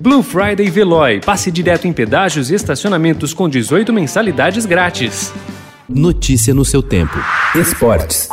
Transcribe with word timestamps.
Blue 0.00 0.22
Friday 0.22 0.70
Veloy. 0.70 1.20
Passe 1.20 1.50
direto 1.50 1.86
em 1.86 1.92
pedágios 1.92 2.50
e 2.50 2.54
estacionamentos 2.54 3.34
com 3.34 3.46
18 3.46 3.92
mensalidades 3.92 4.64
grátis. 4.64 5.30
Notícia 5.86 6.54
no 6.54 6.64
seu 6.64 6.82
tempo. 6.82 7.18
Esportes. 7.54 8.26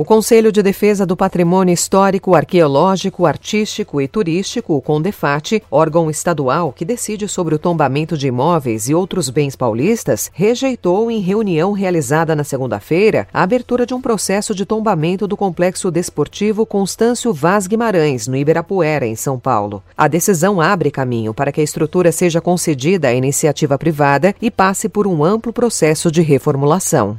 O 0.00 0.04
Conselho 0.04 0.52
de 0.52 0.62
Defesa 0.62 1.04
do 1.04 1.16
Patrimônio 1.16 1.74
Histórico, 1.74 2.36
Arqueológico, 2.36 3.26
Artístico 3.26 4.00
e 4.00 4.06
Turístico, 4.06 4.74
o 4.74 4.80
CONDEFAT, 4.80 5.60
órgão 5.68 6.08
estadual 6.08 6.72
que 6.72 6.84
decide 6.84 7.26
sobre 7.26 7.56
o 7.56 7.58
tombamento 7.58 8.16
de 8.16 8.28
imóveis 8.28 8.88
e 8.88 8.94
outros 8.94 9.28
bens 9.28 9.56
paulistas, 9.56 10.30
rejeitou 10.32 11.10
em 11.10 11.18
reunião 11.18 11.72
realizada 11.72 12.36
na 12.36 12.44
segunda-feira 12.44 13.26
a 13.34 13.42
abertura 13.42 13.84
de 13.84 13.92
um 13.92 14.00
processo 14.00 14.54
de 14.54 14.64
tombamento 14.64 15.26
do 15.26 15.36
complexo 15.36 15.90
desportivo 15.90 16.64
Constâncio 16.64 17.34
Vaz 17.34 17.66
Guimarães, 17.66 18.28
no 18.28 18.36
Ibirapuera, 18.36 19.04
em 19.04 19.16
São 19.16 19.36
Paulo. 19.36 19.82
A 19.96 20.06
decisão 20.06 20.60
abre 20.60 20.92
caminho 20.92 21.34
para 21.34 21.50
que 21.50 21.60
a 21.60 21.64
estrutura 21.64 22.12
seja 22.12 22.40
concedida 22.40 23.08
à 23.08 23.14
iniciativa 23.14 23.76
privada 23.76 24.32
e 24.40 24.48
passe 24.48 24.88
por 24.88 25.08
um 25.08 25.24
amplo 25.24 25.52
processo 25.52 26.08
de 26.08 26.22
reformulação. 26.22 27.18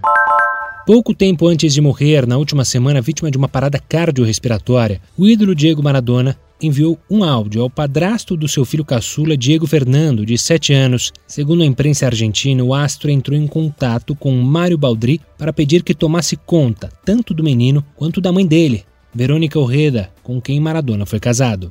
Pouco 0.90 1.14
tempo 1.14 1.48
antes 1.48 1.72
de 1.72 1.82
morrer, 1.82 2.26
na 2.26 2.36
última 2.36 2.66
semana, 2.66 3.00
vítima 3.00 3.30
de 3.30 3.38
uma 3.38 3.48
parada 3.48 3.78
cardiorrespiratória, 3.78 5.00
o 5.16 5.28
ídolo 5.28 5.54
Diego 5.54 5.84
Maradona 5.84 6.36
enviou 6.60 6.98
um 7.08 7.24
áudio 7.24 7.62
ao 7.62 7.70
padrasto 7.70 8.36
do 8.36 8.48
seu 8.48 8.66
filho 8.66 8.84
caçula, 8.84 9.38
Diego 9.38 9.68
Fernando, 9.68 10.26
de 10.26 10.36
7 10.36 10.74
anos. 10.74 11.14
Segundo 11.28 11.62
a 11.62 11.66
imprensa 11.68 12.08
argentina, 12.08 12.64
o 12.64 12.74
astro 12.74 13.12
entrou 13.12 13.38
em 13.38 13.46
contato 13.46 14.16
com 14.16 14.32
Mário 14.42 14.80
Baldri 14.80 15.22
para 15.38 15.54
pedir 15.54 15.84
que 15.84 15.94
tomasse 15.94 16.36
conta 16.36 16.90
tanto 17.06 17.36
do 17.36 17.44
menino 17.44 17.86
quanto 17.96 18.20
da 18.20 18.32
mãe 18.32 18.48
dele, 18.48 18.84
Verônica 19.14 19.60
Orreda, 19.60 20.10
com 20.24 20.42
quem 20.42 20.60
Maradona 20.60 21.06
foi 21.06 21.20
casado. 21.20 21.70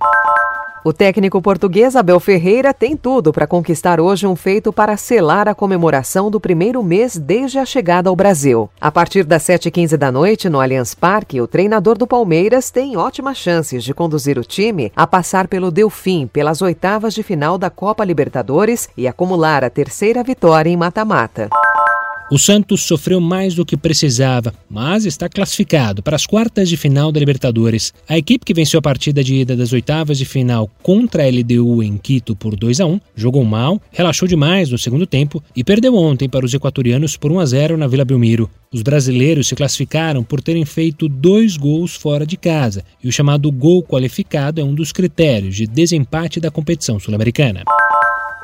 O 0.84 0.92
técnico 0.92 1.42
português 1.42 1.96
Abel 1.96 2.20
Ferreira 2.20 2.72
tem 2.72 2.96
tudo 2.96 3.32
para 3.32 3.46
conquistar 3.46 4.00
hoje 4.00 4.26
um 4.26 4.36
feito 4.36 4.72
para 4.72 4.96
selar 4.96 5.48
a 5.48 5.54
comemoração 5.54 6.30
do 6.30 6.38
primeiro 6.38 6.82
mês 6.82 7.16
desde 7.16 7.58
a 7.58 7.64
chegada 7.64 8.08
ao 8.08 8.16
Brasil. 8.16 8.70
A 8.80 8.90
partir 8.90 9.24
das 9.24 9.42
7h15 9.42 9.96
da 9.96 10.12
noite, 10.12 10.48
no 10.48 10.60
Allianz 10.60 10.94
Parque, 10.94 11.40
o 11.40 11.48
treinador 11.48 11.98
do 11.98 12.06
Palmeiras 12.06 12.70
tem 12.70 12.96
ótimas 12.96 13.36
chances 13.36 13.82
de 13.82 13.92
conduzir 13.92 14.38
o 14.38 14.44
time 14.44 14.92
a 14.94 15.06
passar 15.06 15.48
pelo 15.48 15.70
Delfim 15.70 16.28
pelas 16.28 16.62
oitavas 16.62 17.12
de 17.12 17.22
final 17.22 17.58
da 17.58 17.70
Copa 17.70 18.04
Libertadores 18.04 18.88
e 18.96 19.08
acumular 19.08 19.64
a 19.64 19.70
terceira 19.70 20.22
vitória 20.22 20.70
em 20.70 20.76
mata-mata. 20.76 21.48
O 22.30 22.38
Santos 22.38 22.82
sofreu 22.82 23.22
mais 23.22 23.54
do 23.54 23.64
que 23.64 23.74
precisava, 23.74 24.52
mas 24.68 25.06
está 25.06 25.30
classificado 25.30 26.02
para 26.02 26.14
as 26.14 26.26
quartas 26.26 26.68
de 26.68 26.76
final 26.76 27.10
da 27.10 27.18
Libertadores. 27.18 27.94
A 28.06 28.18
equipe 28.18 28.44
que 28.44 28.52
venceu 28.52 28.78
a 28.78 28.82
partida 28.82 29.24
de 29.24 29.34
ida 29.34 29.56
das 29.56 29.72
oitavas 29.72 30.18
de 30.18 30.26
final 30.26 30.68
contra 30.82 31.24
a 31.24 31.26
LDU 31.26 31.82
em 31.82 31.96
Quito 31.96 32.36
por 32.36 32.54
2 32.54 32.80
a 32.80 32.86
1 32.86 33.00
jogou 33.16 33.42
mal, 33.46 33.80
relaxou 33.90 34.28
demais 34.28 34.70
no 34.70 34.76
segundo 34.76 35.06
tempo 35.06 35.42
e 35.56 35.64
perdeu 35.64 35.94
ontem 35.94 36.28
para 36.28 36.44
os 36.44 36.52
equatorianos 36.52 37.16
por 37.16 37.32
1 37.32 37.40
a 37.40 37.46
0 37.46 37.76
na 37.78 37.86
Vila 37.86 38.04
Belmiro. 38.04 38.50
Os 38.70 38.82
brasileiros 38.82 39.48
se 39.48 39.56
classificaram 39.56 40.22
por 40.22 40.42
terem 40.42 40.66
feito 40.66 41.08
dois 41.08 41.56
gols 41.56 41.94
fora 41.94 42.26
de 42.26 42.36
casa, 42.36 42.84
e 43.02 43.08
o 43.08 43.12
chamado 43.12 43.50
gol 43.50 43.82
qualificado 43.82 44.60
é 44.60 44.64
um 44.64 44.74
dos 44.74 44.92
critérios 44.92 45.56
de 45.56 45.66
desempate 45.66 46.38
da 46.40 46.50
competição 46.50 47.00
sul-americana. 47.00 47.64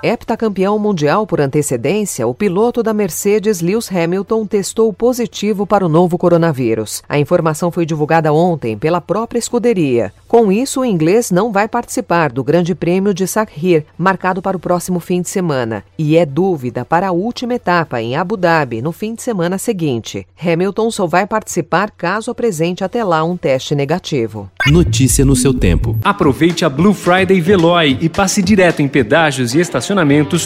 Heptacampeão 0.06 0.78
mundial 0.78 1.26
por 1.26 1.40
antecedência, 1.40 2.26
o 2.26 2.34
piloto 2.34 2.82
da 2.82 2.92
Mercedes, 2.92 3.62
Lewis 3.62 3.90
Hamilton, 3.90 4.44
testou 4.44 4.92
positivo 4.92 5.66
para 5.66 5.82
o 5.82 5.88
novo 5.88 6.18
coronavírus. 6.18 7.02
A 7.08 7.18
informação 7.18 7.70
foi 7.70 7.86
divulgada 7.86 8.30
ontem 8.30 8.76
pela 8.76 9.00
própria 9.00 9.38
escuderia. 9.38 10.12
Com 10.28 10.52
isso, 10.52 10.82
o 10.82 10.84
inglês 10.84 11.30
não 11.30 11.50
vai 11.50 11.66
participar 11.66 12.30
do 12.30 12.44
Grande 12.44 12.74
Prêmio 12.74 13.14
de 13.14 13.26
Sakhir, 13.26 13.86
marcado 13.96 14.42
para 14.42 14.58
o 14.58 14.60
próximo 14.60 15.00
fim 15.00 15.22
de 15.22 15.30
semana, 15.30 15.82
e 15.98 16.18
é 16.18 16.26
dúvida 16.26 16.84
para 16.84 17.08
a 17.08 17.12
última 17.12 17.54
etapa 17.54 18.02
em 18.02 18.14
Abu 18.14 18.36
Dhabi, 18.36 18.82
no 18.82 18.92
fim 18.92 19.14
de 19.14 19.22
semana 19.22 19.56
seguinte. 19.56 20.26
Hamilton 20.38 20.90
só 20.90 21.06
vai 21.06 21.26
participar 21.26 21.90
caso 21.90 22.30
apresente 22.30 22.84
até 22.84 23.02
lá 23.02 23.24
um 23.24 23.38
teste 23.38 23.74
negativo. 23.74 24.50
Notícia 24.66 25.24
no 25.24 25.34
seu 25.34 25.54
tempo. 25.54 25.96
Aproveite 26.04 26.62
a 26.62 26.68
Blue 26.68 26.92
Friday 26.92 27.40
Veloy 27.40 27.96
e 28.02 28.08
passe 28.10 28.42
direto 28.42 28.82
em 28.82 28.88
pedágios 28.88 29.54
e 29.54 29.60
estacionamentos 29.60 29.93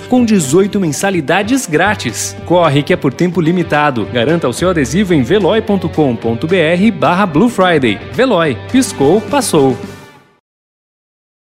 com 0.01 0.25
18 0.25 0.79
mensalidades 0.81 1.67
grátis. 1.67 2.37
Corre 2.45 2.83
que 2.83 2.93
é 2.93 2.97
por 2.97 3.13
tempo 3.13 3.41
limitado. 3.41 4.07
Garanta 4.13 4.49
o 4.49 4.53
seu 4.53 4.71
adesivo 4.71 5.15
em 5.15 5.23
veloy.com.br 5.23 6.99
barra 6.99 7.27
Blue 7.27 7.49
Friday. 7.49 7.99
Veloy. 8.13 8.57
Piscou, 8.71 9.21
passou. 9.21 9.77